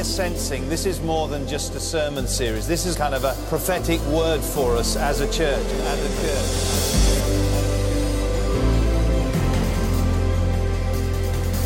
[0.00, 2.66] are sensing this is more than just a sermon series.
[2.66, 5.62] This is kind of a prophetic word for us as a church.
[5.62, 6.80] As a church.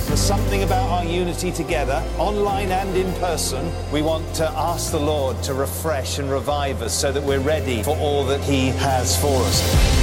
[0.08, 3.70] There's something about our unity together, online and in person.
[3.92, 7.84] We want to ask the Lord to refresh and revive us so that we're ready
[7.84, 9.93] for all that He has for us.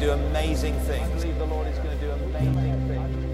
[0.00, 1.08] To do amazing things.
[1.08, 3.26] I believe the Lord is going to do amazing things.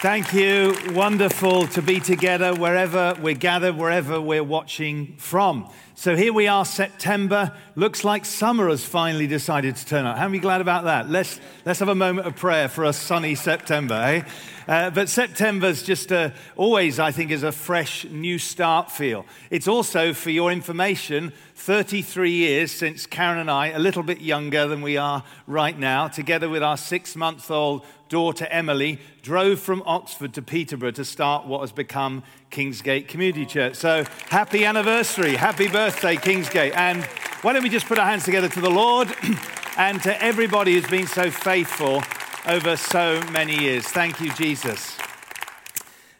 [0.00, 0.76] Thank you.
[0.92, 5.68] Wonderful to be together wherever we're gathered, wherever we're watching from.
[5.96, 7.52] So here we are, September.
[7.74, 10.18] Looks like summer has finally decided to turn up.
[10.18, 11.10] How are we glad about that?
[11.10, 14.22] Let's, let's have a moment of prayer for a sunny September, eh?
[14.68, 19.24] Uh, but September's just a, always, I think, is a fresh new start feel.
[19.48, 24.66] It's also, for your information, 33 years since Karen and I, a little bit younger
[24.66, 29.82] than we are right now, together with our six month old daughter Emily, drove from
[29.86, 33.76] Oxford to Peterborough to start what has become Kingsgate Community Church.
[33.76, 36.74] So happy anniversary, happy birthday, Kingsgate.
[36.74, 37.04] And
[37.42, 39.08] why don't we just put our hands together to the Lord
[39.76, 42.02] and to everybody who's been so faithful
[42.46, 43.88] over so many years.
[43.88, 44.96] Thank you, Jesus.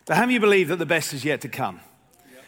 [0.07, 1.81] But how do you believe that the best is yet to come?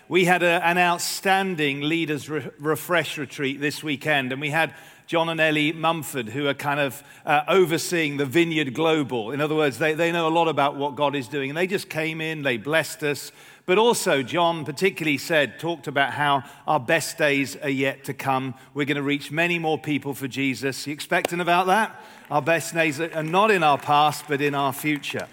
[0.09, 4.75] We had a, an outstanding leaders re- refresh retreat this weekend, and we had
[5.07, 9.31] John and Ellie Mumford, who are kind of uh, overseeing the Vineyard Global.
[9.31, 11.51] In other words, they, they know a lot about what God is doing.
[11.51, 13.33] And they just came in, they blessed us.
[13.69, 18.55] But also, John particularly said, talked about how our best days are yet to come.
[18.73, 20.87] We're going to reach many more people for Jesus.
[20.87, 21.95] You expecting about that?
[22.31, 25.29] Our best days are not in our past, but in our future.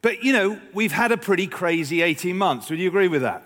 [0.00, 2.70] But, you know, we've had a pretty crazy 18 months.
[2.70, 3.44] Would you agree with that?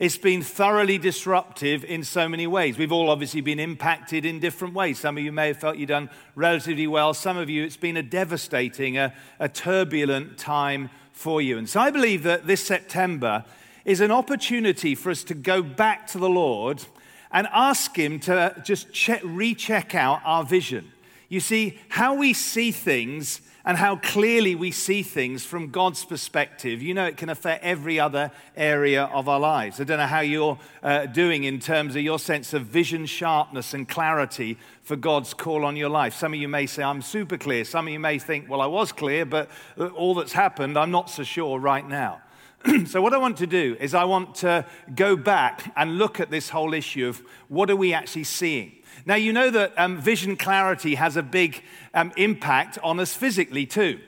[0.00, 2.76] It's been thoroughly disruptive in so many ways.
[2.76, 4.98] We've all obviously been impacted in different ways.
[4.98, 7.14] Some of you may have felt you've done relatively well.
[7.14, 11.56] Some of you, it's been a devastating, a, a turbulent time for you.
[11.56, 13.44] And so I believe that this September
[13.86, 16.84] is an opportunity for us to go back to the Lord
[17.30, 20.92] and ask Him to just check, recheck out our vision.
[21.28, 26.82] You see, how we see things and how clearly we see things from God's perspective,
[26.82, 29.80] you know, it can affect every other area of our lives.
[29.80, 33.72] I don't know how you're uh, doing in terms of your sense of vision, sharpness,
[33.72, 36.14] and clarity for God's call on your life.
[36.14, 37.64] Some of you may say, I'm super clear.
[37.64, 39.48] Some of you may think, well, I was clear, but
[39.78, 42.20] uh, all that's happened, I'm not so sure right now.
[42.86, 44.64] so, what I want to do is, I want to
[44.94, 48.72] go back and look at this whole issue of what are we actually seeing?
[49.06, 51.62] Now, you know that um, vision clarity has a big
[51.92, 54.00] um, impact on us physically, too.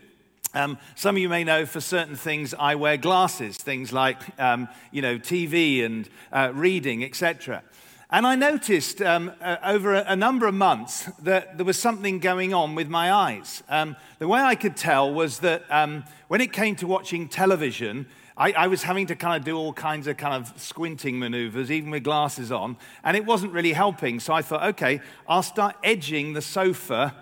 [0.54, 4.69] Um, some of you may know for certain things I wear glasses, things like um,
[4.91, 7.62] you know TV and uh, reading, etc.
[8.08, 12.20] And I noticed um, uh, over a, a, number of months that there was something
[12.20, 13.64] going on with my eyes.
[13.68, 18.06] Um, the way I could tell was that um, when it came to watching television,
[18.36, 21.70] I, I, was having to kind of do all kinds of kind of squinting maneuvers,
[21.70, 24.20] even with glasses on, and it wasn't really helping.
[24.20, 27.14] So I thought, okay, I'll start edging the sofa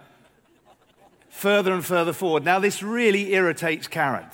[1.29, 2.45] further and further forward.
[2.45, 4.27] Now, this really irritates Karen.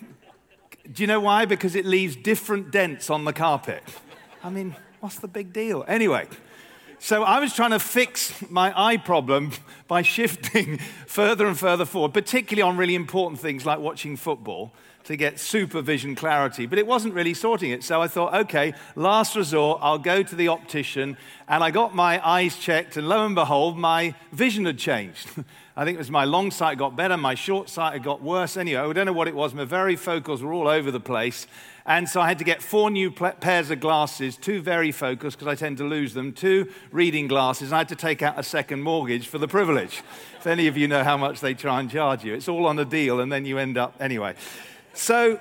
[0.92, 1.46] Do you know why?
[1.46, 3.82] Because it leaves different dents on the carpet.
[4.42, 5.82] I mean, what's the big deal?
[5.88, 6.26] Anyway,
[6.98, 9.52] so I was trying to fix my eye problem
[9.88, 10.76] by shifting
[11.06, 16.14] further and further forward, particularly on really important things like watching football to get supervision
[16.14, 17.84] clarity, but it wasn't really sorting it.
[17.84, 21.16] So I thought, okay, last resort, I'll go to the optician.
[21.46, 25.28] And I got my eyes checked, and lo and behold, my vision had changed.
[25.76, 28.56] I think it was my long sight got better, my short sight had got worse.
[28.56, 29.52] Anyway, I don't know what it was.
[29.52, 31.48] My varifocals were all over the place.
[31.84, 35.54] And so I had to get four new pairs of glasses, two varifocals, because I
[35.54, 39.26] tend to lose them, two reading glasses, I had to take out a second mortgage
[39.26, 40.02] for the privilege.
[40.38, 42.78] if any of you know how much they try and charge you, it's all on
[42.78, 44.34] a deal, and then you end up, anyway.
[44.94, 45.40] So,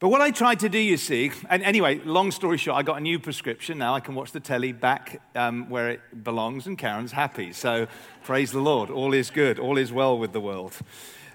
[0.00, 2.98] but what I tried to do, you see, and anyway, long story short, I got
[2.98, 3.78] a new prescription.
[3.78, 7.52] Now I can watch the telly back um, where it belongs, and Karen's happy.
[7.52, 7.86] So
[8.24, 8.90] praise the Lord.
[8.90, 9.58] All is good.
[9.58, 10.76] All is well with the world.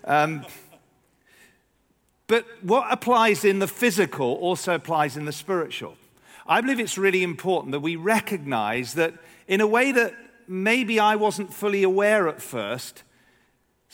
[0.04, 0.46] Um,
[2.28, 5.96] but what applies in the physical also applies in the spiritual.
[6.46, 9.14] I believe it's really important that we recognize that
[9.48, 10.14] in a way that
[10.48, 13.04] maybe I wasn't fully aware at first,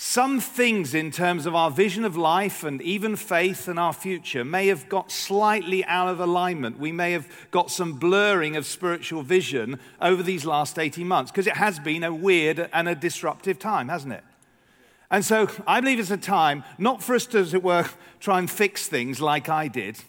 [0.01, 4.45] some things in terms of our vision of life and even faith and our future
[4.45, 6.79] may have got slightly out of alignment.
[6.79, 11.47] We may have got some blurring of spiritual vision over these last 18 months because
[11.47, 14.23] it has been a weird and a disruptive time, hasn't it?
[15.11, 17.85] And so I believe it's a time not for us to, as it were,
[18.21, 19.99] try and fix things like I did,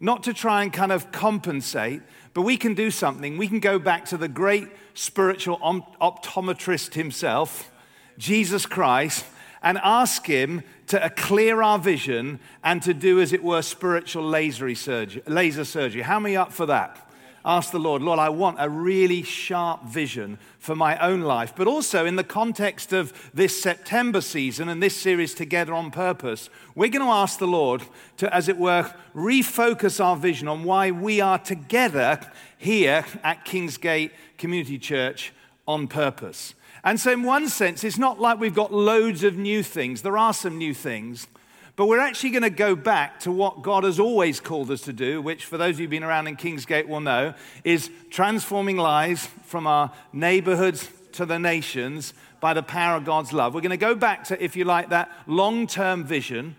[0.00, 2.00] not to try and kind of compensate,
[2.32, 3.36] but we can do something.
[3.36, 7.70] We can go back to the great spiritual optometrist himself
[8.18, 9.24] Jesus Christ
[9.62, 14.74] and ask Him to clear our vision and to do, as it were, spiritual laser
[14.74, 16.02] surgery.
[16.02, 17.02] How many up for that?
[17.44, 21.68] Ask the Lord, Lord, I want a really sharp vision for my own life, but
[21.68, 26.90] also in the context of this September season and this series together on purpose, we're
[26.90, 27.82] going to ask the Lord
[28.16, 32.18] to, as it were, refocus our vision on why we are together
[32.58, 35.32] here at Kingsgate Community Church
[35.68, 36.54] on purpose.
[36.86, 40.02] And so, in one sense, it's not like we've got loads of new things.
[40.02, 41.26] There are some new things.
[41.74, 44.92] But we're actually going to go back to what God has always called us to
[44.92, 47.34] do, which, for those of you who've been around in Kingsgate will know,
[47.64, 53.52] is transforming lives from our neighborhoods to the nations by the power of God's love.
[53.52, 56.54] We're going to go back to, if you like, that long term vision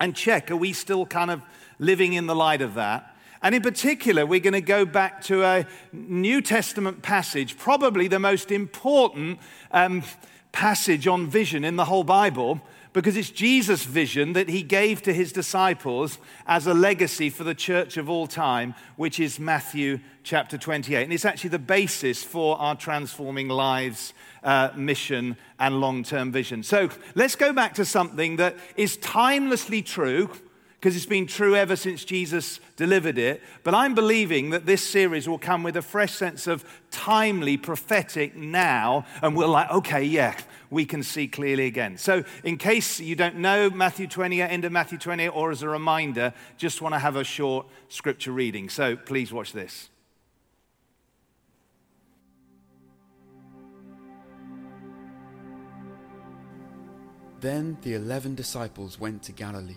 [0.00, 1.42] and check are we still kind of
[1.78, 3.09] living in the light of that?
[3.42, 8.18] And in particular, we're going to go back to a New Testament passage, probably the
[8.18, 9.38] most important
[9.70, 10.02] um,
[10.52, 12.60] passage on vision in the whole Bible,
[12.92, 17.54] because it's Jesus' vision that he gave to his disciples as a legacy for the
[17.54, 21.04] church of all time, which is Matthew chapter 28.
[21.04, 24.12] And it's actually the basis for our transforming lives.
[24.42, 26.62] Uh, mission and long term vision.
[26.62, 30.30] So let's go back to something that is timelessly true,
[30.80, 33.42] because it's been true ever since Jesus delivered it.
[33.64, 38.34] But I'm believing that this series will come with a fresh sense of timely, prophetic
[38.34, 40.34] now, and we're like, okay, yeah,
[40.70, 41.98] we can see clearly again.
[41.98, 45.68] So, in case you don't know Matthew 28, end of Matthew 28, or as a
[45.68, 48.70] reminder, just want to have a short scripture reading.
[48.70, 49.90] So, please watch this.
[57.40, 59.76] Then the eleven disciples went to Galilee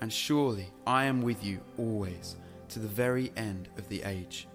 [0.00, 2.36] and surely I am with you always
[2.68, 4.48] to the very end of the age.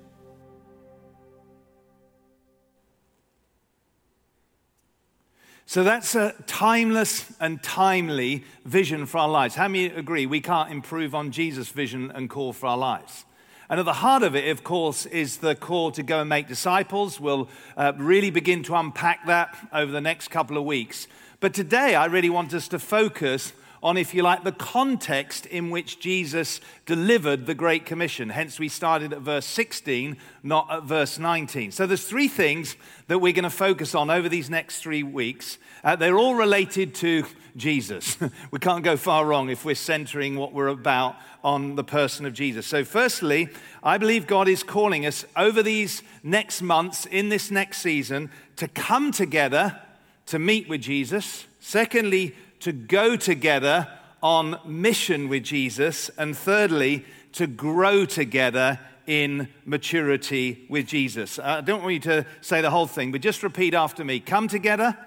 [5.65, 9.55] So that's a timeless and timely vision for our lives.
[9.55, 13.23] How many agree we can't improve on Jesus' vision and call for our lives?
[13.69, 16.49] And at the heart of it, of course, is the call to go and make
[16.49, 17.21] disciples.
[17.21, 17.47] We'll
[17.77, 21.07] uh, really begin to unpack that over the next couple of weeks.
[21.39, 25.71] But today, I really want us to focus on, if you like, the context in
[25.71, 28.29] which Jesus delivered the Great Commission.
[28.29, 31.71] Hence, we started at verse 16, not at verse 19.
[31.71, 32.75] So, there's three things
[33.07, 35.57] that we're going to focus on over these next three weeks.
[35.83, 37.25] Uh, they're all related to
[37.57, 38.17] Jesus.
[38.51, 42.33] we can't go far wrong if we're centering what we're about on the person of
[42.33, 42.67] Jesus.
[42.67, 43.49] So, firstly,
[43.81, 48.67] I believe God is calling us over these next months, in this next season, to
[48.67, 49.81] come together
[50.27, 51.45] to meet with Jesus.
[51.59, 53.87] Secondly, to go together
[54.23, 56.09] on mission with Jesus.
[56.17, 61.39] And thirdly, to grow together in maturity with Jesus.
[61.39, 64.19] Uh, I don't want you to say the whole thing, but just repeat after me
[64.19, 64.97] come together,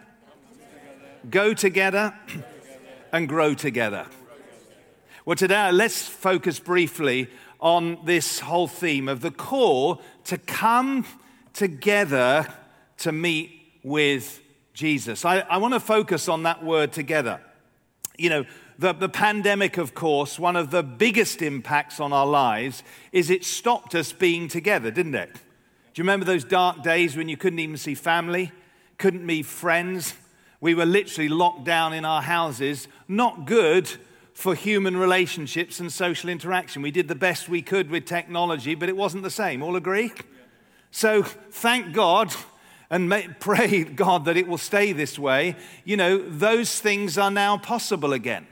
[1.31, 2.15] go together,
[3.13, 4.07] and grow together.
[5.25, 7.29] Well, today, let's focus briefly
[7.61, 11.07] on this whole theme of the call to come
[11.55, 12.47] together
[12.99, 13.51] to meet
[13.83, 14.41] with
[14.75, 15.25] Jesus.
[15.25, 17.41] I, I want to focus on that word together.
[18.19, 18.45] You know,
[18.79, 23.45] the, the pandemic, of course, one of the biggest impacts on our lives is it
[23.45, 25.33] stopped us being together, didn't it?
[25.33, 28.51] Do you remember those dark days when you couldn't even see family,
[28.99, 30.15] couldn't meet friends?
[30.61, 32.89] We were literally locked down in our houses.
[33.07, 33.89] Not good
[34.33, 36.83] for human relationships and social interaction.
[36.83, 39.63] We did the best we could with technology, but it wasn't the same.
[39.63, 40.11] All agree?
[40.91, 42.35] So thank God
[42.91, 47.31] and may, pray, God, that it will stay this way, you know, those things are
[47.31, 48.47] now possible again.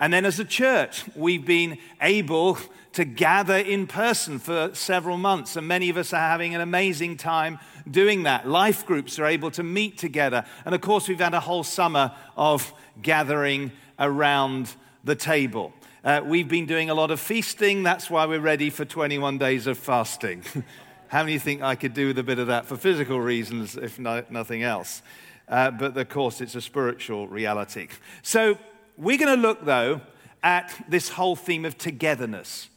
[0.00, 2.58] And then as a church, we've been able
[2.92, 5.56] to gather in person for several months.
[5.56, 7.58] And many of us are having an amazing time
[7.90, 8.46] doing that.
[8.46, 10.44] Life groups are able to meet together.
[10.64, 15.72] And of course, we've had a whole summer of gathering around the table.
[16.04, 17.82] Uh, we've been doing a lot of feasting.
[17.82, 20.44] That's why we're ready for 21 days of fasting.
[21.08, 23.98] How many think I could do with a bit of that for physical reasons, if
[23.98, 25.02] no, nothing else?
[25.48, 27.88] Uh, but of course, it's a spiritual reality.
[28.22, 28.58] So,
[28.98, 30.02] we're going to look, though,
[30.42, 32.68] at this whole theme of togetherness.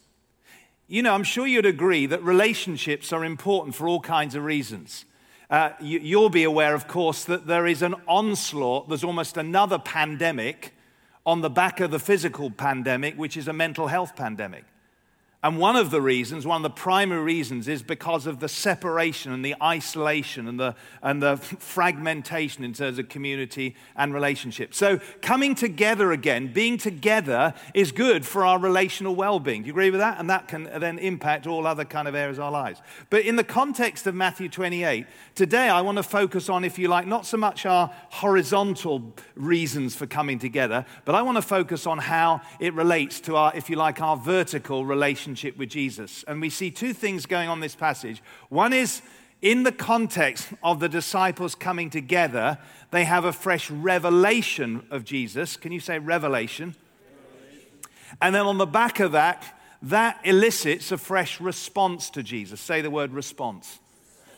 [0.88, 5.04] You know, I'm sure you'd agree that relationships are important for all kinds of reasons.
[5.50, 9.78] Uh, you, will be aware, of course, that there is an onslaught, there's almost another
[9.78, 10.74] pandemic
[11.26, 14.64] on the back of the physical pandemic, which is a mental health pandemic.
[15.44, 19.32] And one of the reasons, one of the primary reasons, is because of the separation
[19.32, 24.72] and the isolation and the, and the fragmentation in terms of community and relationship.
[24.72, 29.62] So, coming together again, being together, is good for our relational well being.
[29.62, 30.20] Do you agree with that?
[30.20, 32.80] And that can then impact all other kind of areas of our lives.
[33.10, 36.86] But in the context of Matthew 28, today I want to focus on, if you
[36.86, 41.84] like, not so much our horizontal reasons for coming together, but I want to focus
[41.84, 46.24] on how it relates to our, if you like, our vertical relationship relationship with Jesus.
[46.28, 48.22] And we see two things going on this passage.
[48.50, 49.00] One is
[49.40, 52.58] in the context of the disciples coming together,
[52.90, 55.56] they have a fresh revelation of Jesus.
[55.56, 56.74] Can you say revelation?
[57.40, 57.68] revelation?
[58.20, 59.42] And then on the back of that,
[59.80, 62.60] that elicits a fresh response to Jesus.
[62.60, 63.80] Say the word response.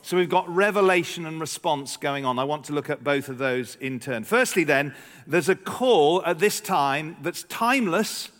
[0.02, 2.38] So we've got revelation and response going on.
[2.38, 4.24] I want to look at both of those in turn.
[4.24, 4.94] Firstly, then,
[5.26, 8.30] there's a call at this time that's timeless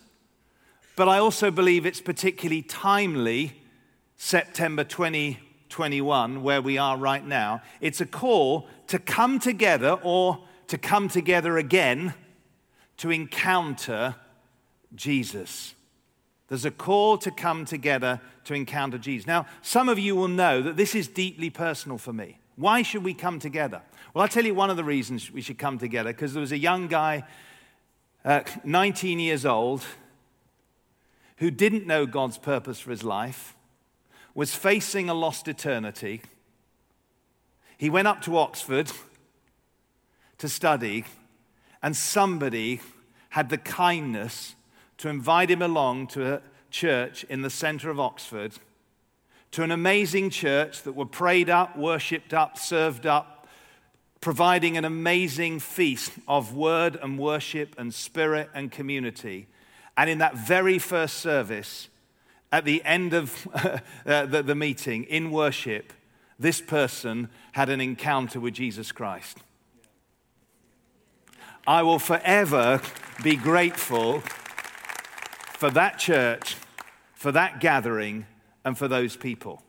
[0.95, 3.61] but I also believe it's particularly timely,
[4.15, 7.61] September 2021, where we are right now.
[7.81, 12.13] It's a call to come together or to come together again
[12.97, 14.15] to encounter
[14.95, 15.75] Jesus.
[16.47, 19.27] There's a call to come together to encounter Jesus.
[19.27, 22.37] Now, some of you will know that this is deeply personal for me.
[22.55, 23.81] Why should we come together?
[24.13, 26.53] Well, I'll tell you one of the reasons we should come together because there was
[26.53, 27.25] a young guy,
[28.23, 29.83] uh, 19 years old,
[31.37, 33.55] who didn't know God's purpose for his life,
[34.33, 36.21] was facing a lost eternity.
[37.77, 38.91] He went up to Oxford
[40.37, 41.05] to study,
[41.81, 42.81] and somebody
[43.29, 44.55] had the kindness
[44.97, 48.53] to invite him along to a church in the center of Oxford,
[49.51, 53.47] to an amazing church that were prayed up, worshipped up, served up,
[54.19, 59.47] providing an amazing feast of word and worship and spirit and community
[59.97, 61.89] and in that very first service,
[62.51, 63.47] at the end of
[64.05, 65.93] uh, the, the meeting in worship,
[66.37, 69.39] this person had an encounter with Jesus Christ.
[71.67, 72.81] I will forever
[73.23, 74.21] be grateful
[75.57, 76.57] for that church,
[77.13, 78.27] for that gathering,
[78.63, 79.63] and for those people.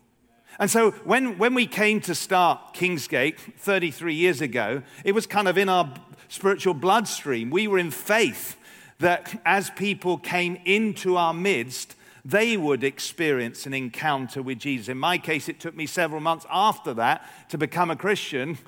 [0.58, 5.48] And so when, when we came to start Kingsgate 33 years ago, it was kind
[5.48, 5.92] of in our
[6.28, 7.50] spiritual bloodstream.
[7.50, 8.56] We were in faith
[8.98, 14.88] that as people came into our midst, they would experience an encounter with Jesus.
[14.88, 18.58] In my case, it took me several months after that to become a Christian.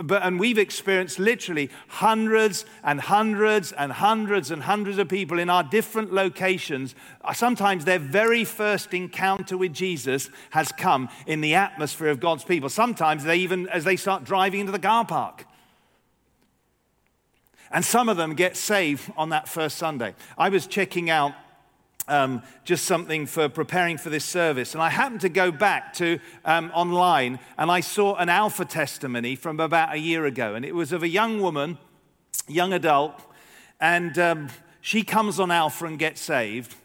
[0.00, 5.48] But, and we've experienced literally hundreds and hundreds and hundreds and hundreds of people in
[5.48, 6.96] our different locations.
[7.32, 12.68] Sometimes their very first encounter with Jesus has come in the atmosphere of God's people.
[12.68, 15.46] Sometimes they even, as they start driving into the car park.
[17.74, 20.14] And some of them get saved on that first Sunday.
[20.38, 21.34] I was checking out
[22.06, 24.74] um, just something for preparing for this service.
[24.74, 29.34] And I happened to go back to um, online and I saw an Alpha testimony
[29.34, 30.54] from about a year ago.
[30.54, 31.76] And it was of a young woman,
[32.46, 33.20] young adult,
[33.80, 34.50] and um,
[34.80, 36.76] she comes on Alpha and gets saved.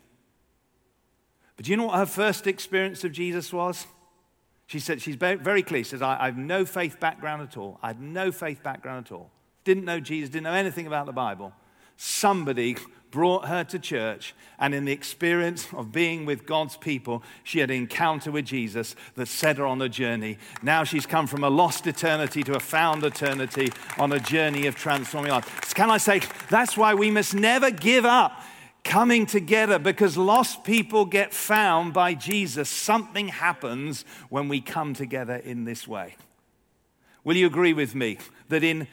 [1.55, 3.85] But do you know what her first experience of Jesus was?
[4.65, 5.83] She said, she's very clear.
[5.83, 7.77] She says, I, I have no faith background at all.
[7.83, 9.29] I had no faith background at all
[9.69, 11.53] didn't know Jesus, didn't know anything about the Bible.
[11.95, 12.75] Somebody
[13.11, 17.69] brought her to church, and in the experience of being with God's people, she had
[17.69, 20.39] an encounter with Jesus that set her on a journey.
[20.63, 24.75] Now she's come from a lost eternity to a found eternity on a journey of
[24.75, 25.71] transforming life.
[25.75, 28.41] Can I say, that's why we must never give up
[28.83, 32.69] coming together because lost people get found by Jesus.
[32.69, 36.15] Something happens when we come together in this way.
[37.23, 38.87] Will you agree with me that in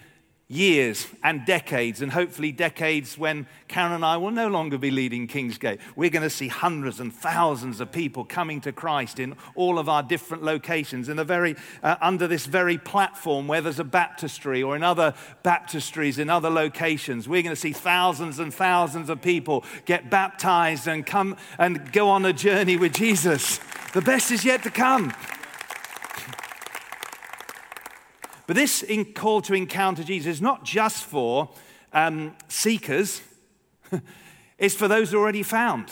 [0.48, 5.26] years and decades, and hopefully decades when Karen and I will no longer be leading
[5.26, 5.80] Kingsgate.
[5.96, 9.88] We're going to see hundreds and thousands of people coming to Christ in all of
[9.88, 14.62] our different locations, in the very, uh, under this very platform where there's a baptistry
[14.62, 17.28] or in other baptistries in other locations.
[17.28, 22.08] We're going to see thousands and thousands of people get baptized and come and go
[22.08, 23.58] on a journey with Jesus.
[23.94, 25.12] The best is yet to come.
[28.46, 28.84] But this
[29.14, 31.50] call to encounter Jesus is not just for
[31.92, 33.20] um, seekers,
[34.58, 35.90] it's for those already found.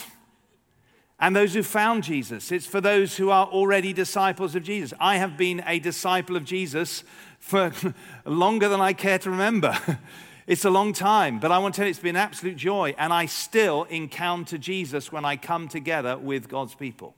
[1.18, 2.52] And those who found Jesus.
[2.52, 4.92] It's for those who are already disciples of Jesus.
[5.00, 7.04] I have been a disciple of Jesus
[7.38, 7.72] for
[8.24, 9.76] longer than I care to remember.
[10.46, 12.94] It's a long time, but I want to tell you it's been absolute joy.
[12.98, 17.14] And I still encounter Jesus when I come together with God's people.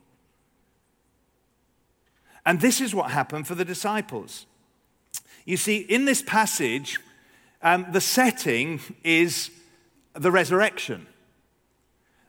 [2.44, 4.46] And this is what happened for the disciples.
[5.46, 7.00] You see, in this passage,
[7.62, 9.50] um, the setting is
[10.12, 11.06] the resurrection.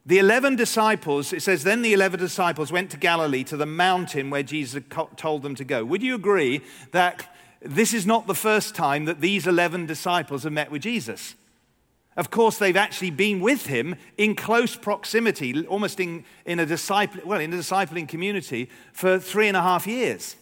[0.05, 4.29] The 11 disciples, it says, then the 11 disciples went to Galilee to the mountain
[4.29, 4.81] where Jesus
[5.17, 5.83] told them to go.
[5.83, 10.53] Would you agree that this is not the first time that these 11 disciples have
[10.53, 11.35] met with Jesus?
[12.15, 17.21] Of course, they've actually been with him in close proximity, almost in, in a disciple,
[17.25, 20.35] well, in a discipling community for three and a half years.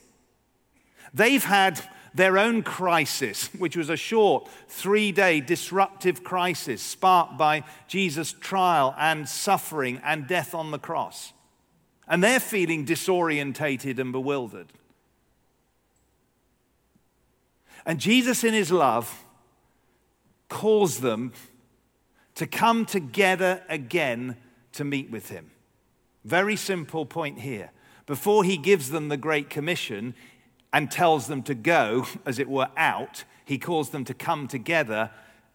[1.13, 1.81] They've had
[2.15, 8.95] their own crisis, which was a short three day disruptive crisis sparked by Jesus' trial
[8.97, 11.33] and suffering and death on the cross.
[12.07, 14.67] And they're feeling disorientated and bewildered.
[17.85, 19.23] And Jesus, in his love,
[20.47, 21.33] calls them
[22.35, 24.37] to come together again
[24.73, 25.51] to meet with him.
[26.23, 27.71] Very simple point here.
[28.05, 30.13] Before he gives them the Great Commission,
[30.75, 35.09] and tells them to go, as it were, out, he calls them to come together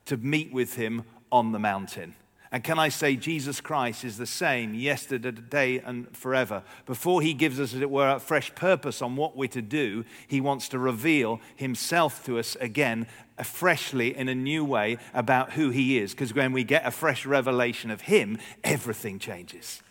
[0.07, 2.15] to meet with him on the mountain.
[2.51, 6.63] And can I say, Jesus Christ is the same yesterday, today, and forever.
[6.87, 10.07] Before he gives us, as it were, a fresh purpose on what we're to do,
[10.27, 13.07] he wants to reveal himself to us again,
[13.39, 16.13] uh, freshly, in a new way, about who he is.
[16.13, 19.83] Because when we get a fresh revelation of him, everything changes.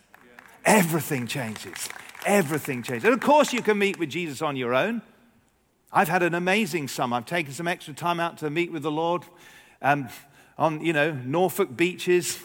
[0.65, 1.87] Everything changes.
[2.25, 3.05] Everything changes.
[3.05, 5.03] And of course, you can meet with Jesus on your own.
[5.91, 7.17] I've had an amazing summer.
[7.17, 9.23] I've taken some extra time out to meet with the Lord
[9.81, 10.07] um,
[10.57, 12.39] on, you know, Norfolk beaches,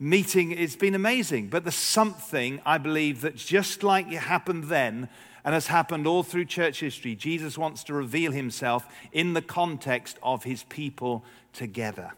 [0.00, 0.50] meeting.
[0.50, 1.48] It's been amazing.
[1.48, 5.08] But there's something I believe that just like it happened then
[5.44, 10.18] and has happened all through church history, Jesus wants to reveal himself in the context
[10.22, 12.12] of his people together.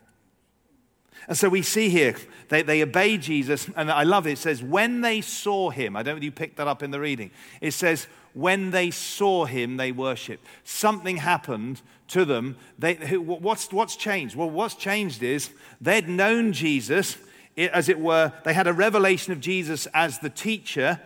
[1.29, 2.17] And so we see here,
[2.49, 4.33] they, they obey Jesus, and I love it.
[4.33, 6.91] It says, when they saw him, I don't know if you picked that up in
[6.91, 7.31] the reading.
[7.61, 10.47] It says, when they saw him, they worshiped.
[10.65, 12.57] Something happened to them.
[12.79, 14.37] They, what's, what's changed?
[14.37, 17.17] Well, what's changed is they'd known Jesus,
[17.57, 21.01] as it were, they had a revelation of Jesus as the teacher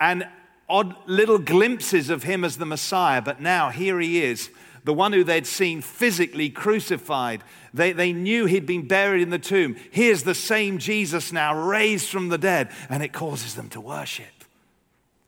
[0.00, 0.26] and
[0.68, 3.20] odd little glimpses of him as the Messiah.
[3.20, 4.50] But now here he is
[4.84, 7.42] the one who they'd seen physically crucified.
[7.74, 9.76] They, they knew he'd been buried in the tomb.
[9.90, 14.39] Here's the same Jesus now raised from the dead, and it causes them to worship.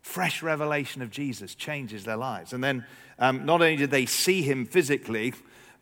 [0.03, 2.53] Fresh revelation of Jesus changes their lives.
[2.53, 2.85] And then
[3.19, 5.33] um, not only did they see him physically,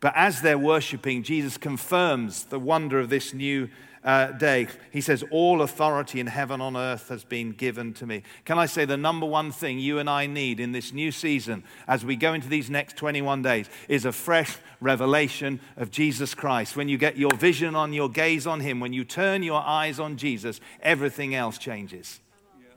[0.00, 3.68] but as they're worshiping, Jesus confirms the wonder of this new
[4.02, 4.66] uh, day.
[4.90, 8.22] He says, All authority in heaven on earth has been given to me.
[8.44, 11.64] Can I say the number one thing you and I need in this new season
[11.86, 16.76] as we go into these next 21 days is a fresh revelation of Jesus Christ.
[16.76, 20.00] When you get your vision on, your gaze on Him, when you turn your eyes
[20.00, 22.20] on Jesus, everything else changes.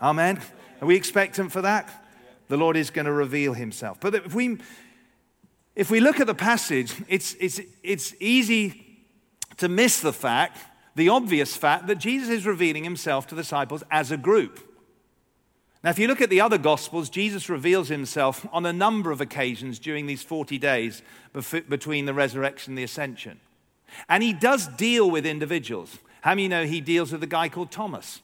[0.02, 0.42] Amen?
[0.82, 2.06] Are we expectant for that?
[2.48, 4.00] The Lord is going to reveal Himself.
[4.00, 4.58] But if we
[5.76, 8.86] if we look at the passage, it's, it's, it's easy
[9.58, 10.60] to miss the fact
[10.96, 14.60] the obvious fact that Jesus is revealing himself to the disciples as a group.
[15.84, 19.20] Now, if you look at the other Gospels, Jesus reveals himself on a number of
[19.20, 21.02] occasions during these 40 days
[21.68, 23.40] between the resurrection and the ascension.
[24.08, 25.98] And he does deal with individuals.
[26.22, 28.22] How many know he deals with a guy called Thomas?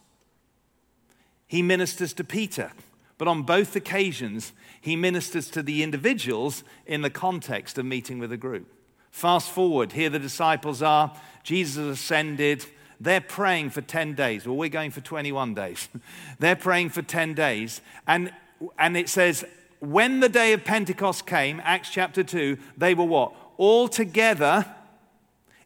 [1.49, 2.71] He ministers to Peter,
[3.17, 8.31] but on both occasions, he ministers to the individuals in the context of meeting with
[8.31, 8.71] a group.
[9.09, 11.11] Fast forward, here the disciples are.
[11.43, 12.65] Jesus ascended.
[12.99, 14.45] They're praying for 10 days.
[14.45, 15.89] Well, we're going for 21 days.
[16.39, 17.81] They're praying for 10 days.
[18.05, 18.31] And,
[18.77, 19.43] and it says,
[19.79, 23.33] when the day of Pentecost came, Acts chapter 2, they were what?
[23.57, 24.67] All together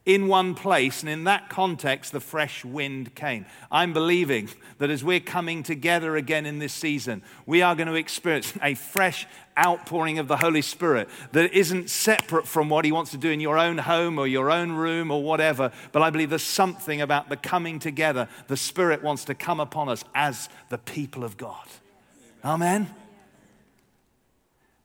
[0.05, 3.45] in one place, and in that context, the fresh wind came.
[3.71, 7.93] I'm believing that as we're coming together again in this season, we are going to
[7.93, 9.25] experience a fresh
[9.57, 13.39] outpouring of the Holy Spirit that isn't separate from what He wants to do in
[13.39, 15.71] your own home or your own room or whatever.
[15.93, 18.27] But I believe there's something about the coming together.
[18.47, 21.67] The Spirit wants to come upon us as the people of God.
[22.43, 22.93] Amen.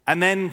[0.07, 0.53] And then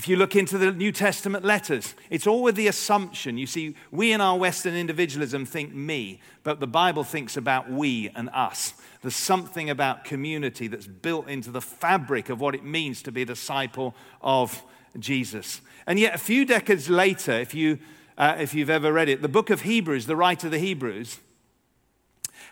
[0.00, 3.36] if you look into the New Testament letters, it's all with the assumption.
[3.36, 8.08] You see, we in our Western individualism think me, but the Bible thinks about we
[8.16, 8.72] and us.
[9.02, 13.20] There's something about community that's built into the fabric of what it means to be
[13.20, 14.62] a disciple of
[14.98, 15.60] Jesus.
[15.86, 17.78] And yet, a few decades later, if, you,
[18.16, 21.18] uh, if you've ever read it, the book of Hebrews, the writer of the Hebrews,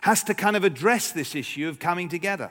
[0.03, 2.51] has to kind of address this issue of coming together.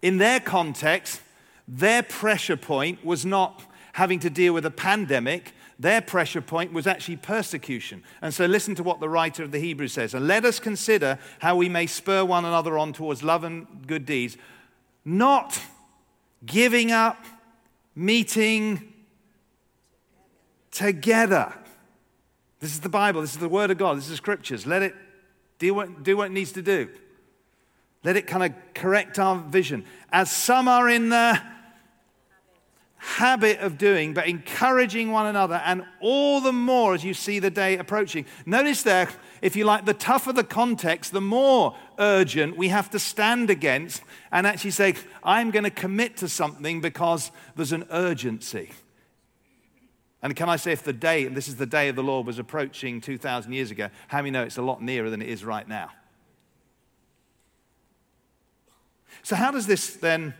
[0.00, 1.20] In their context,
[1.68, 3.62] their pressure point was not
[3.94, 8.02] having to deal with a pandemic, their pressure point was actually persecution.
[8.20, 10.14] And so listen to what the writer of the Hebrews says.
[10.14, 14.04] And let us consider how we may spur one another on towards love and good
[14.04, 14.36] deeds,
[15.04, 15.60] not
[16.44, 17.24] giving up,
[17.94, 18.92] meeting
[20.72, 21.54] together.
[22.58, 24.66] This is the Bible, this is the Word of God, this is the scriptures.
[24.66, 24.96] Let it
[25.60, 26.88] do what, do what it needs to do.
[28.02, 29.84] Let it kind of correct our vision.
[30.10, 31.40] As some are in the
[33.04, 37.50] habit of doing, but encouraging one another, and all the more as you see the
[37.50, 38.24] day approaching.
[38.46, 39.08] Notice there,
[39.42, 44.02] if you like, the tougher the context, the more urgent we have to stand against
[44.32, 48.72] and actually say, I'm going to commit to something because there's an urgency.
[50.22, 52.26] And can I say, if the day, and this is the day of the Lord,
[52.26, 55.44] was approaching 2,000 years ago, how many know it's a lot nearer than it is
[55.44, 55.90] right now?
[59.22, 60.32] So, how does this then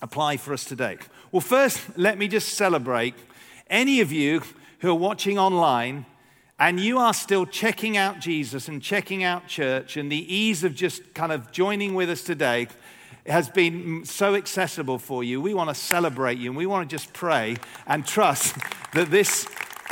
[0.00, 0.98] apply for us today?
[1.30, 3.14] Well, first, let me just celebrate
[3.68, 4.40] any of you
[4.78, 6.06] who are watching online
[6.58, 10.74] and you are still checking out Jesus and checking out church, and the ease of
[10.74, 12.66] just kind of joining with us today
[13.26, 15.38] has been so accessible for you.
[15.38, 18.56] We want to celebrate you and we want to just pray and trust
[18.94, 19.46] that this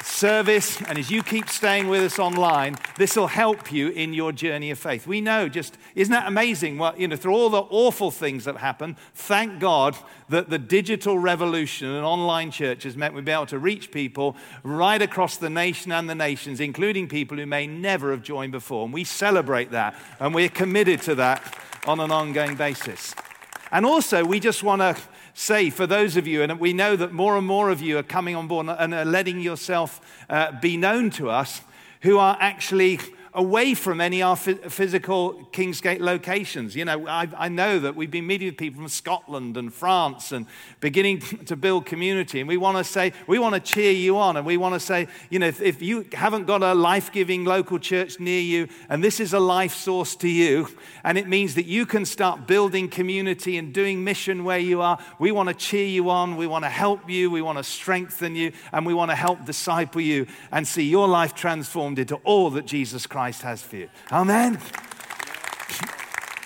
[0.06, 4.32] service, and as you keep staying with us online, this will help you in your
[4.32, 5.06] journey of faith.
[5.06, 6.78] We know just, isn't that amazing?
[6.78, 9.96] Well, you know, through all the awful things that happen, thank God
[10.28, 14.36] that the digital revolution and online church has meant we've been able to reach people
[14.62, 18.84] right across the nation and the nations, including people who may never have joined before.
[18.84, 23.14] And we celebrate that, and we're committed to that on an ongoing basis.
[23.72, 24.96] And also, we just want to
[25.38, 28.02] say for those of you, and we know that more and more of you are
[28.02, 31.60] coming on board and are letting yourself uh, be known to us,
[32.00, 32.98] who are actually
[33.36, 36.74] away from any of our physical Kingsgate locations.
[36.74, 40.32] You know, I, I, know that we've been meeting with people from Scotland and France
[40.32, 40.46] and
[40.80, 42.40] beginning to build community.
[42.40, 44.38] And we want to say, we want to cheer you on.
[44.38, 47.44] And we want to say, you know, if, if you haven't got a life giving
[47.44, 50.68] local church near you, and this is a life source to you,
[51.04, 54.98] and it means that you can start building community and doing mission where you are,
[55.18, 56.36] we want to cheer you on.
[56.36, 57.30] We want to help you.
[57.30, 58.52] We want to strengthen you.
[58.72, 62.64] And we want to help disciple you and see your life transformed into all that
[62.64, 63.88] Jesus Christ Christ has for you.
[64.12, 64.56] Amen.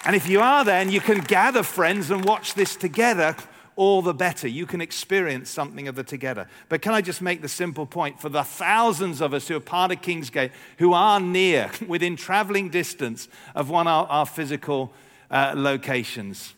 [0.07, 3.37] And if you are there and you can gather friends and watch this together,
[3.77, 4.49] all the better.
[4.49, 6.49] You can experience something of the together.
[6.71, 9.61] But can I just make the simple point for the thousands of us who are
[9.61, 14.91] part of Kingsgate, who are near, within traveling distance of one of our, physical
[15.31, 16.55] uh, locations?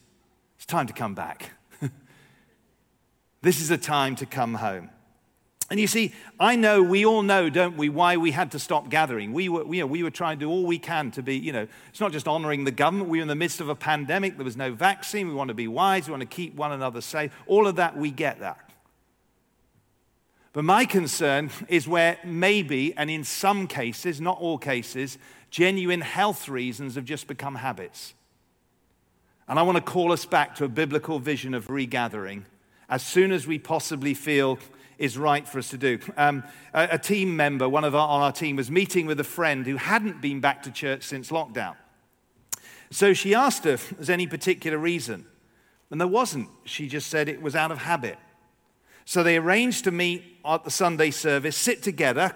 [0.54, 1.50] It's time to come back.
[3.42, 4.88] this is a time to come home.
[5.72, 8.90] And you see, I know, we all know, don't we, why we had to stop
[8.90, 9.32] gathering.
[9.32, 11.50] We were, you know, we were trying to do all we can to be, you
[11.50, 13.08] know, it's not just honoring the government.
[13.08, 14.36] We were in the midst of a pandemic.
[14.36, 15.28] There was no vaccine.
[15.28, 16.08] We want to be wise.
[16.08, 17.32] We want to keep one another safe.
[17.46, 18.70] All of that, we get that.
[20.52, 25.16] But my concern is where maybe, and in some cases, not all cases,
[25.48, 28.12] genuine health reasons have just become habits.
[29.48, 32.44] And I want to call us back to a biblical vision of regathering
[32.90, 34.58] as soon as we possibly feel
[35.02, 35.98] is right for us to do.
[36.16, 39.24] Um, a, a, team member, one of our, on our team, was meeting with a
[39.24, 41.74] friend who hadn't been back to church since lockdown.
[42.92, 45.26] So she asked her if there's any particular reason.
[45.90, 46.48] And there wasn't.
[46.64, 48.16] She just said it was out of habit.
[49.04, 52.32] So they arranged to meet at the Sunday service, sit together,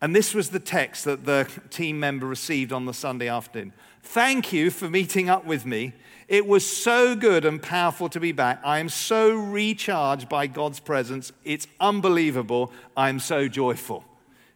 [0.00, 3.72] and this was the text that the team member received on the Sunday afternoon.
[4.04, 5.94] Thank you for meeting up with me.
[6.28, 8.60] It was so good and powerful to be back.
[8.64, 11.32] I am so recharged by God's presence.
[11.44, 12.72] It's unbelievable.
[12.96, 14.04] I'm so joyful.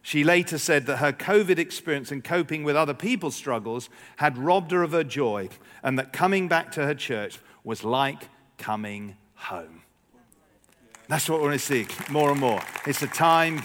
[0.01, 4.71] She later said that her COVID experience and coping with other people's struggles had robbed
[4.71, 5.49] her of her joy,
[5.83, 9.81] and that coming back to her church was like coming home.
[11.09, 12.61] That's what we want to see more and more.
[12.85, 13.61] It's a time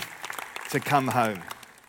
[0.71, 1.41] to come home.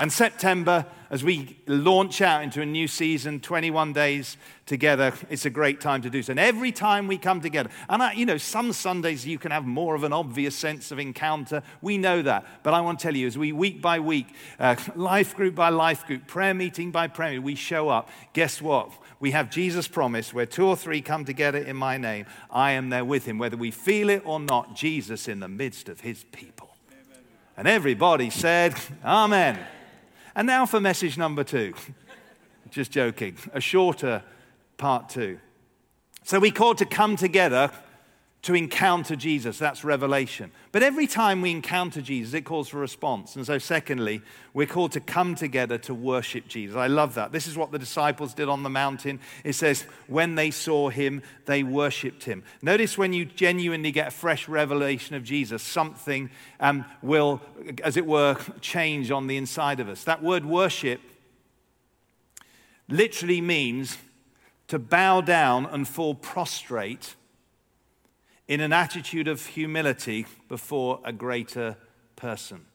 [0.04, 4.36] And September, as we launch out into a new season, 21 days
[4.66, 6.32] together, it's a great time to do so.
[6.32, 9.64] And every time we come together, and I, you know, some Sundays you can have
[9.64, 11.64] more of an obvious sense of encounter.
[11.82, 12.46] We know that.
[12.64, 14.28] But I want to tell you, as we week by week,
[14.60, 18.10] uh, life group by life group, prayer meeting by prayer meeting, we show up.
[18.34, 18.92] Guess what?
[19.22, 22.90] We have Jesus' promise where two or three come together in my name, I am
[22.90, 23.38] there with him.
[23.38, 26.76] Whether we feel it or not, Jesus in the midst of his people.
[27.56, 29.66] And everybody said, Amen.
[30.36, 31.74] And now for message number two.
[32.70, 34.24] Just joking, a shorter
[34.78, 35.40] part two.
[36.24, 37.70] So we called to come together
[38.44, 39.58] to encounter Jesus.
[39.58, 40.52] That's revelation.
[40.74, 43.38] But every time we encounter Jesus, it calls for response.
[43.38, 44.22] And so, secondly,
[44.54, 46.76] we're called to come together to worship Jesus.
[46.76, 47.32] I love that.
[47.32, 49.22] This is what the disciples did on the mountain.
[49.46, 52.44] It says, when they saw him, they worshiped him.
[52.62, 56.30] Notice when you genuinely get a fresh revelation of Jesus, something
[56.60, 57.42] um, will,
[57.82, 60.04] as it were, change on the inside of us.
[60.04, 61.00] That word worship
[62.90, 63.98] literally means
[64.68, 67.16] to bow down and fall prostrate
[68.48, 71.78] in an attitude of humility before a greater
[72.16, 72.66] person.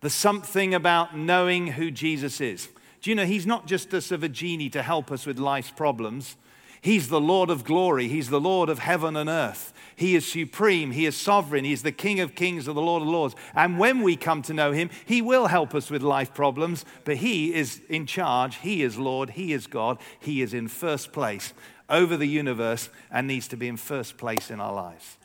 [0.00, 2.68] There's something about knowing who Jesus is.
[3.00, 5.38] Do you know, he's not just a sort of a genie to help us with
[5.38, 6.36] life's problems.
[6.80, 8.08] He's the Lord of glory.
[8.08, 9.72] He's the Lord of heaven and earth.
[9.94, 10.90] He is supreme.
[10.90, 11.64] He is sovereign.
[11.64, 13.36] He's the King of kings and the Lord of lords.
[13.54, 17.18] And when we come to know him, he will help us with life problems, but
[17.18, 18.56] he is in charge.
[18.56, 19.30] He is Lord.
[19.30, 19.98] He is God.
[20.18, 21.52] He is in first place
[21.92, 25.18] over the universe and needs to be in first place in our lives.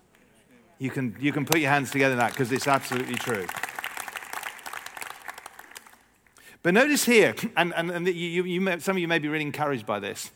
[0.78, 3.48] You can, you can put your hands together in that because it's absolutely true.
[6.62, 9.46] But notice here, and, and, and you, you may, some of you may be really
[9.46, 10.32] encouraged by this.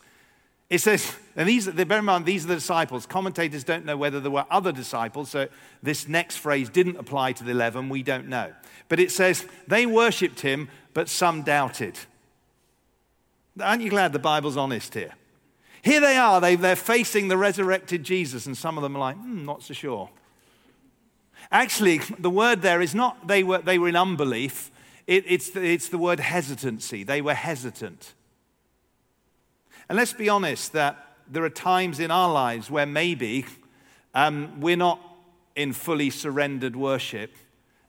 [0.69, 3.05] It says, and these, bear in mind, these are the disciples.
[3.05, 5.49] Commentators don't know whether there were other disciples, so
[5.83, 8.53] this next phrase didn't apply to the 11, we don't know.
[8.87, 11.99] But it says, they worshipped him, but some doubted.
[13.61, 15.11] Aren't you glad the Bible's honest here?
[15.83, 19.15] Here they are, they, they're facing the resurrected Jesus, and some of them are like,
[19.17, 20.09] hmm, not so sure.
[21.51, 24.71] Actually, the word there is not they were, they were in unbelief,
[25.07, 27.03] it, it's, the, it's the word hesitancy.
[27.03, 28.13] They were hesitant.
[29.89, 33.45] And let's be honest that there are times in our lives where maybe
[34.13, 34.99] um, we're not
[35.55, 37.33] in fully surrendered worship.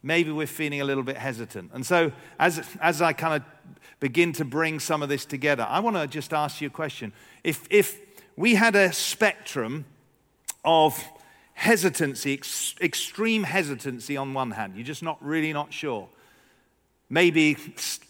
[0.03, 1.71] Maybe we're feeling a little bit hesitant.
[1.73, 5.81] And so, as, as I kind of begin to bring some of this together, I
[5.81, 7.13] want to just ask you a question.
[7.45, 8.01] If, if
[8.37, 9.85] we had a spectrum
[10.65, 11.03] of
[11.55, 16.09] hesitancy, ex- extreme hesitancy on one hand, you're just not really not sure.
[17.09, 17.57] Maybe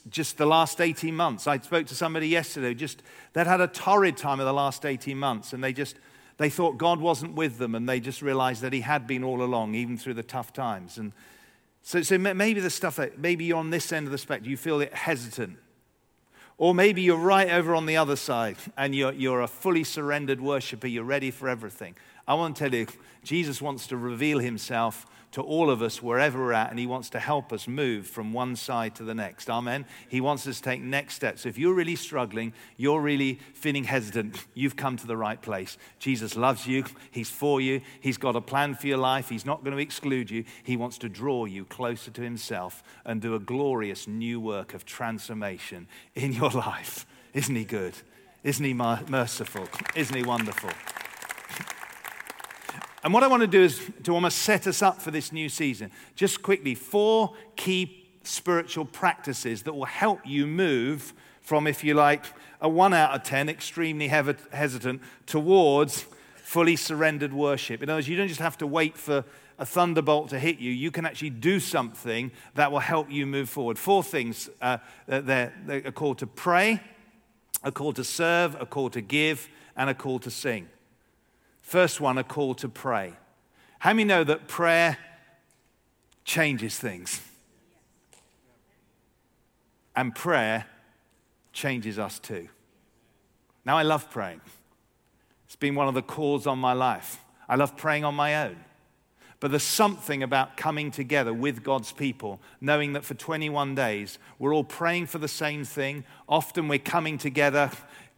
[0.09, 1.47] just the last 18 months.
[1.47, 3.03] I spoke to somebody yesterday, just
[3.33, 5.97] that had a torrid time of the last 18 months, and they just
[6.39, 9.43] they thought God wasn't with them, and they just realized that He had been all
[9.43, 10.99] along, even through the tough times.
[10.99, 11.13] And
[11.83, 14.57] so, so maybe the stuff that maybe you're on this end of the spectrum, you
[14.57, 15.59] feel it hesitant.
[16.59, 20.41] Or maybe you're right over on the other side and you're, you're a fully surrendered
[20.41, 21.97] worshiper, you're ready for everything.
[22.29, 22.87] I want to tell you,
[23.25, 27.11] Jesus wants to reveal himself to all of us wherever we're at, and He wants
[27.11, 29.49] to help us move from one side to the next.
[29.51, 29.87] Amen.
[30.09, 31.47] He wants us to take next steps.
[31.47, 35.79] If you're really struggling, you're really feeling hesitant, you've come to the right place.
[35.99, 39.65] Jesus loves you, He's for you, He's got a plan for your life, He's not
[39.65, 40.45] going to exclude you.
[40.63, 44.85] He wants to draw you closer to Himself and do a glorious new work of
[44.85, 47.07] transformation in your life.
[47.33, 47.95] Isn't He good?
[48.45, 49.67] Isn't He merciful?
[49.95, 50.71] Isn't He wonderful?
[53.05, 55.49] And what I want to do is to almost set us up for this new
[55.49, 55.91] season.
[56.15, 62.25] Just quickly, four key spiritual practices that will help you move from, if you like,
[62.61, 67.83] a one out of 10, extremely hesitant, towards fully surrendered worship.
[67.83, 69.25] In other words, you don't just have to wait for
[69.59, 73.49] a thunderbolt to hit you, you can actually do something that will help you move
[73.49, 73.79] forward.
[73.79, 76.81] Four things uh, they're, they're a call to pray,
[77.63, 80.69] a call to serve, a call to give, and a call to sing.
[81.63, 83.15] First one, a call to pray.
[83.79, 84.99] How many know that prayer
[86.25, 87.21] changes things?
[89.97, 90.67] And prayer
[91.53, 92.49] changes us too.
[93.65, 94.41] Now, I love praying.
[95.47, 97.21] It's been one of the calls on my life.
[97.49, 98.57] I love praying on my own.
[99.43, 104.55] But there's something about coming together with God's people, knowing that for 21 days we're
[104.55, 106.05] all praying for the same thing.
[106.29, 107.71] Often we're coming together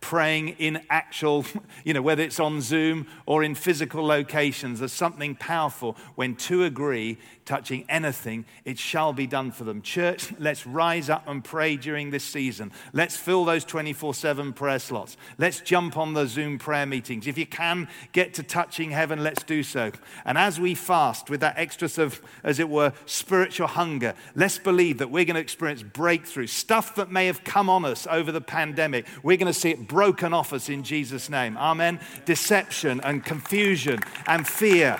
[0.04, 1.46] praying in actual,
[1.84, 4.80] you know, whether it's on Zoom or in physical locations.
[4.80, 9.82] There's something powerful when two agree touching anything, it shall be done for them.
[9.82, 12.72] Church, let's rise up and pray during this season.
[12.92, 15.16] Let's fill those 24 7 prayer slots.
[15.38, 17.26] Let's jump on the Zoom prayer meetings.
[17.26, 19.92] If you can get to touching heaven, let's do so.
[20.24, 24.98] And as we fast with that extra of, as it were, spiritual hunger, let's believe
[24.98, 26.46] that we're going to experience breakthrough.
[26.46, 29.86] Stuff that may have come on us over the pandemic, we're going to see it
[29.86, 31.56] broken off us in Jesus' name.
[31.58, 32.00] Amen.
[32.24, 34.98] Deception and confusion and fear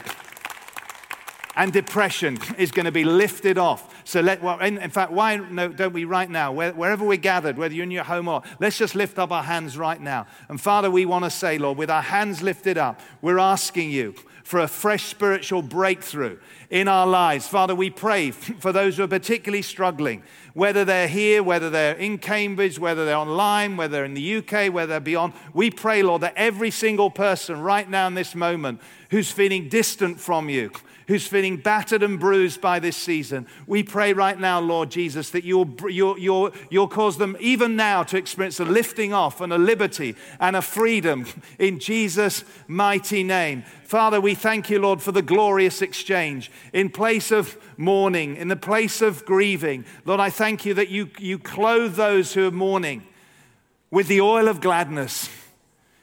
[1.56, 4.02] and depression is going to be lifted off.
[4.04, 7.56] So let, well, in, in, fact, why don't we right now, where, wherever we're gathered,
[7.56, 10.26] whether you're in your home or, let's just lift up our hands right now.
[10.48, 14.14] And Father, we want to say, Lord, with our hands lifted up, we're asking you
[14.44, 16.38] for a fresh spiritual breakthrough
[16.68, 17.48] in our lives.
[17.48, 22.18] Father, we pray for those who are particularly struggling, whether they're here, whether they're in
[22.18, 25.32] Cambridge, whether they're online, whether they're in the UK, whether they're beyond.
[25.54, 30.20] We pray, Lord, that every single person right now in this moment who's feeling distant
[30.20, 30.70] from you,
[31.06, 35.44] who's feeling battered and bruised by this season, we pray right now, Lord Jesus, that
[35.44, 39.58] you'll, you'll, you'll, you'll cause them even now to experience a lifting off and a
[39.58, 41.26] liberty and a freedom
[41.58, 43.62] in Jesus' mighty name.
[43.84, 46.50] Father, we thank you, Lord, for the glorious exchange.
[46.72, 51.10] In place of mourning, in the place of grieving, Lord, I thank you that you,
[51.18, 53.04] you clothe those who are mourning
[53.90, 55.28] with the oil of gladness.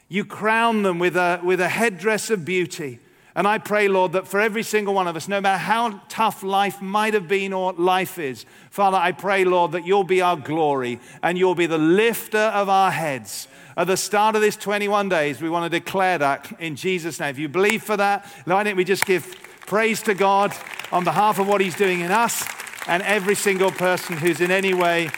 [0.07, 2.99] You crown them with a, with a headdress of beauty.
[3.35, 6.43] And I pray, Lord, that for every single one of us, no matter how tough
[6.43, 10.35] life might have been or life is, Father, I pray, Lord, that you'll be our
[10.35, 13.47] glory and you'll be the lifter of our heads.
[13.77, 17.29] At the start of this 21 days, we want to declare that in Jesus' name.
[17.29, 20.53] If you believe for that, why don't we just give praise to God
[20.91, 22.45] on behalf of what He's doing in us
[22.87, 25.09] and every single person who's in any way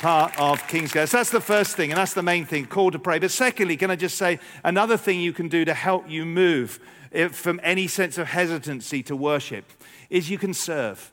[0.00, 1.08] part of Kingsgate.
[1.08, 3.18] So that's the first thing, and that's the main thing, call to pray.
[3.18, 6.80] But secondly, can I just say another thing you can do to help you move
[7.32, 9.64] from any sense of hesitancy to worship
[10.08, 11.12] is you can serve.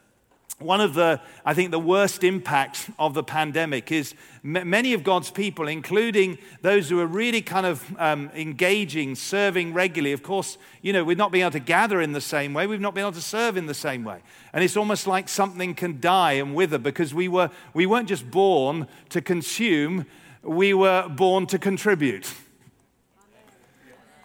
[0.60, 5.04] One of the, I think, the worst impacts of the pandemic is m- many of
[5.04, 10.14] God's people, including those who are really kind of um, engaging, serving regularly.
[10.14, 12.66] Of course, you know, we've not been able to gather in the same way.
[12.66, 14.22] We've not been able to serve in the same way.
[14.52, 18.32] And it's almost like something can die and wither because we, were, we weren't just
[18.32, 20.08] born to consume,
[20.42, 22.34] we were born to contribute.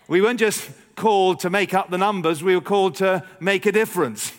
[0.09, 3.73] We weren't just called to make up the numbers, we were called to make a
[3.73, 4.33] difference.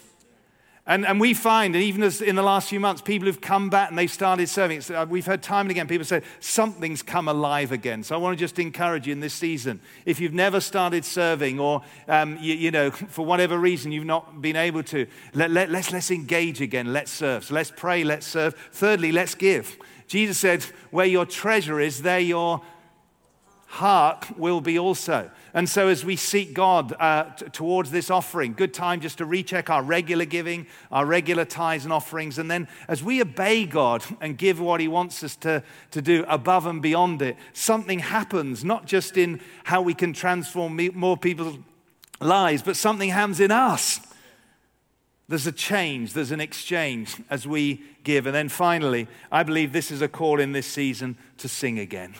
[0.85, 3.69] And, and we find, and even as in the last few months, people who've come
[3.69, 7.29] back and they've started serving, uh, we've heard time and again people say, something's come
[7.29, 8.03] alive again.
[8.03, 9.79] So I want to just encourage you in this season.
[10.05, 14.41] If you've never started serving, or, um, you, you, know, for whatever reason you've not
[14.41, 16.91] been able to, let, let, let's, let's engage again.
[16.91, 17.45] Let's serve.
[17.45, 18.53] So let's pray, let's serve.
[18.73, 19.77] Thirdly, let's give.
[20.07, 22.61] Jesus said, where your treasure is, there your
[23.73, 25.31] heart will be also.
[25.51, 29.25] And so, as we seek God uh, t- towards this offering, good time just to
[29.25, 32.37] recheck our regular giving, our regular tithes and offerings.
[32.37, 36.23] And then, as we obey God and give what He wants us to, to do
[36.27, 41.17] above and beyond it, something happens, not just in how we can transform me- more
[41.17, 41.57] people's
[42.21, 43.99] lives, but something happens in us.
[45.27, 48.27] There's a change, there's an exchange as we give.
[48.27, 52.13] And then finally, I believe this is a call in this season to sing again.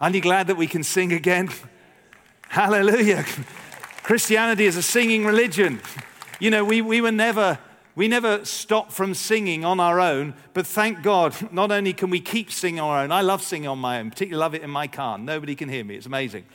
[0.00, 1.50] Aren't you glad that we can sing again?
[2.48, 3.24] Hallelujah.
[4.04, 5.80] Christianity is a singing religion.
[6.38, 7.58] You know, we, we were never,
[7.96, 12.20] we never stopped from singing on our own, but thank God, not only can we
[12.20, 14.70] keep singing on our own, I love singing on my own, particularly love it in
[14.70, 15.18] my car.
[15.18, 16.46] Nobody can hear me, it's amazing.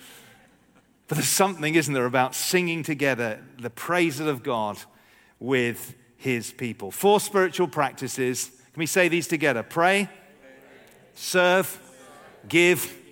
[1.10, 4.80] But there's something, isn't there, about singing together the praises of God
[5.38, 6.92] with his people.
[6.92, 8.46] Four spiritual practices.
[8.46, 9.64] Can we say these together?
[9.64, 10.10] Pray,
[11.14, 11.78] serve,
[12.48, 13.03] give,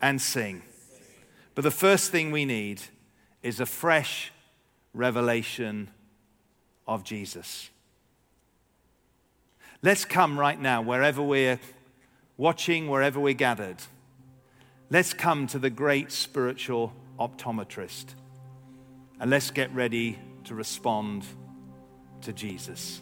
[0.00, 0.62] and sing.
[1.54, 2.82] But the first thing we need
[3.42, 4.32] is a fresh
[4.94, 5.90] revelation
[6.86, 7.70] of Jesus.
[9.82, 11.60] Let's come right now, wherever we're
[12.36, 13.76] watching, wherever we're gathered.
[14.90, 18.06] Let's come to the great spiritual optometrist
[19.20, 21.24] and let's get ready to respond
[22.22, 23.00] to Jesus.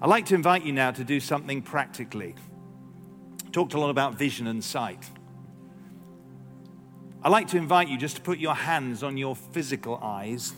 [0.00, 2.34] I'd like to invite you now to do something practically.
[3.52, 5.04] Talked a lot about vision and sight.
[7.22, 10.54] I'd like to invite you just to put your hands on your physical eyes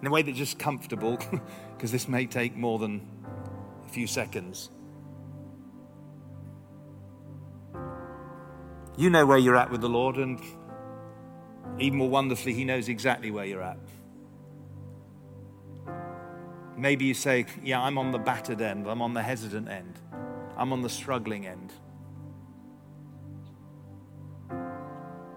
[0.00, 1.18] in a way that's just comfortable,
[1.76, 3.06] because this may take more than
[3.86, 4.70] a few seconds.
[8.98, 10.40] You know where you're at with the Lord, and
[11.78, 13.78] even more wonderfully, He knows exactly where you're at.
[16.76, 19.98] Maybe you say, Yeah, I'm on the battered end, I'm on the hesitant end.
[20.56, 21.72] I'm on the struggling end.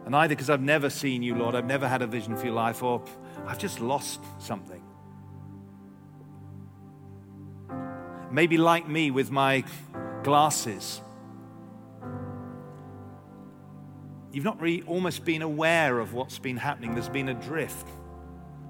[0.05, 2.55] And either because I've never seen you, Lord, I've never had a vision for your
[2.55, 3.03] life, or
[3.45, 4.81] I've just lost something.
[8.31, 9.63] Maybe like me with my
[10.23, 11.01] glasses.
[14.31, 16.93] You've not really almost been aware of what's been happening.
[16.93, 17.87] There's been a drift,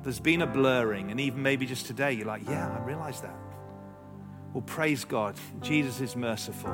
[0.03, 3.36] there's been a blurring, and even maybe just today, you're like, yeah, I realize that.
[4.54, 5.36] Well, praise God.
[5.62, 6.74] Jesus is merciful.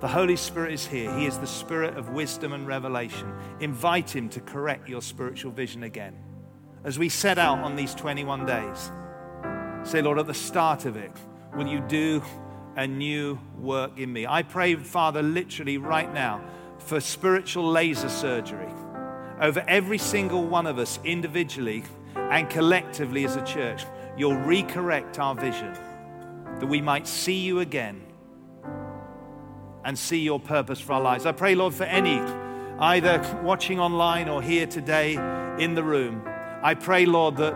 [0.00, 1.14] The Holy Spirit is here.
[1.16, 3.32] He is the Spirit of wisdom and revelation.
[3.60, 6.16] Invite Him to correct your spiritual vision again.
[6.82, 8.90] As we set out on these 21 days,
[9.84, 11.12] say, Lord, at the start of it,
[11.54, 12.22] will you do
[12.76, 14.26] a new work in me?
[14.26, 16.42] I pray, Father, literally right now
[16.78, 18.72] for spiritual laser surgery
[19.40, 21.84] over every single one of us individually
[22.16, 23.84] and collectively as a church.
[24.16, 25.76] You'll recorrect our vision
[26.60, 28.02] that we might see you again
[29.84, 31.26] and see your purpose for our lives.
[31.26, 32.20] I pray, Lord, for any
[32.78, 35.14] either watching online or here today
[35.58, 36.22] in the room.
[36.62, 37.54] I pray, Lord, that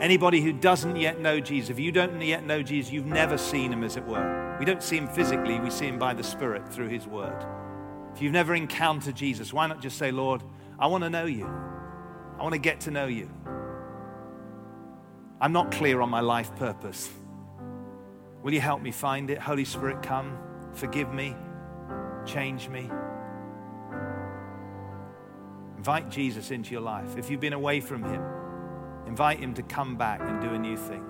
[0.00, 3.72] anybody who doesn't yet know Jesus, if you don't yet know Jesus, you've never seen
[3.72, 4.56] him, as it were.
[4.58, 7.46] We don't see him physically, we see him by the Spirit through his word.
[8.14, 10.42] If you've never encountered Jesus, why not just say, Lord,
[10.78, 11.46] I want to know you.
[12.38, 13.30] I want to get to know you.
[15.40, 17.10] I'm not clear on my life purpose.
[18.42, 19.38] Will you help me find it?
[19.38, 20.38] Holy Spirit, come
[20.72, 21.34] forgive me,
[22.24, 22.90] change me.
[25.76, 27.16] Invite Jesus into your life.
[27.16, 28.22] If you've been away from Him,
[29.06, 31.04] invite Him to come back and do a new thing.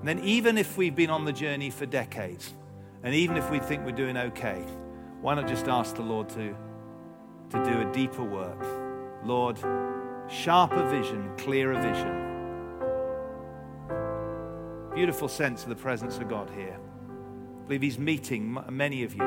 [0.00, 2.54] And then, even if we've been on the journey for decades,
[3.02, 4.64] and even if we think we're doing okay,
[5.20, 6.56] why not just ask the Lord to,
[7.50, 8.64] to do a deeper work?
[9.24, 9.58] Lord,
[10.28, 12.25] sharper vision, clearer vision.
[14.96, 16.74] Beautiful sense of the presence of God here.
[16.74, 19.22] I believe He's meeting many of you,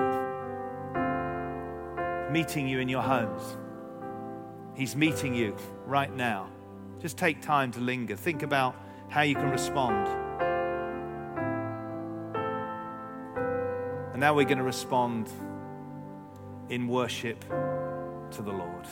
[2.31, 3.55] meeting you in your homes.
[4.75, 5.55] He's meeting you
[5.85, 6.49] right now.
[6.99, 8.15] Just take time to linger.
[8.15, 8.75] Think about
[9.09, 10.07] how you can respond.
[14.11, 15.29] And now we're going to respond
[16.69, 18.87] in worship to the Lord.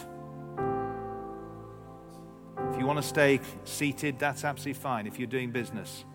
[2.72, 6.06] If you want to stay seated, that's absolutely fine if you're doing business.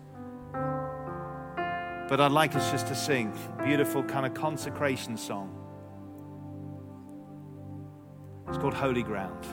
[2.07, 5.59] But I'd like us just to sing a beautiful kind of consecration song.
[8.47, 9.45] It's called Holy Ground.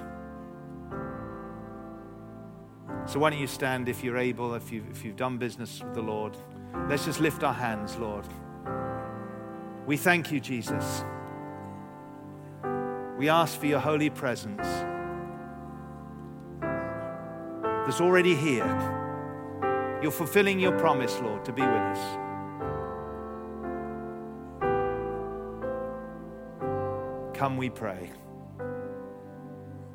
[3.06, 5.94] So why don't you stand if you're able, if you've, if you've done business with
[5.94, 6.36] the Lord.
[6.88, 8.26] Let's just lift our hands, Lord.
[9.86, 11.04] We thank you, Jesus.
[13.18, 14.66] We ask for your holy presence
[16.60, 18.66] that's already here.
[20.02, 22.29] You're fulfilling your promise, Lord, to be with us.
[27.40, 28.10] Come, we pray.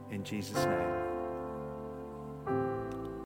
[0.10, 1.05] In Jesus' name.